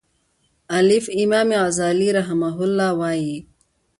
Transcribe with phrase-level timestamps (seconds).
[0.79, 3.47] الف: امام غزالی رحمه الله وایی